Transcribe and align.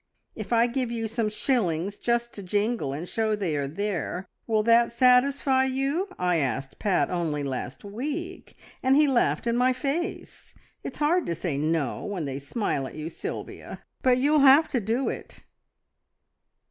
`If 0.35 0.51
I 0.51 0.65
give 0.65 0.89
you 0.89 1.07
some 1.07 1.29
shillings 1.29 1.99
just 1.99 2.33
to 2.33 2.41
jingle, 2.41 2.91
and 2.91 3.07
show 3.07 3.35
they 3.35 3.55
are 3.55 3.67
there, 3.67 4.27
will 4.47 4.63
that 4.63 4.91
satisfy 4.91 5.65
you?' 5.65 6.07
I 6.17 6.37
asked 6.37 6.79
Pat 6.79 7.11
only 7.11 7.43
last 7.43 7.83
week, 7.83 8.55
and 8.81 8.95
he 8.95 9.07
laughed 9.07 9.45
in 9.45 9.55
my 9.55 9.73
face! 9.73 10.55
It's 10.83 10.97
hard 10.97 11.27
to 11.27 11.35
say 11.35 11.55
`No' 11.59 12.09
when 12.09 12.25
they 12.25 12.39
smile 12.39 12.87
at 12.87 12.95
you, 12.95 13.09
Sylvia, 13.11 13.83
but 14.01 14.17
you'll 14.17 14.39
have 14.39 14.67
to 14.69 14.79
do 14.79 15.07
it." 15.07 15.45